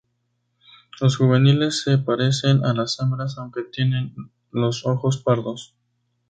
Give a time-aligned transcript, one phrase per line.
[0.99, 4.15] Los juveniles se parecen a las hembras aunque tienen
[4.49, 5.75] los ojos pardos.